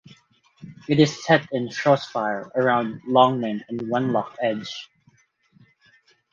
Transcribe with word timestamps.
It 0.89 0.99
is 0.99 1.23
set 1.23 1.47
in 1.51 1.69
Shropshire 1.69 2.51
around 2.55 3.01
Long 3.05 3.39
Mynd 3.39 3.65
and 3.69 3.81
Wenlock 3.87 4.35
Edge. 4.41 4.89